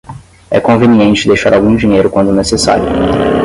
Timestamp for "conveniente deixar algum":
0.59-1.75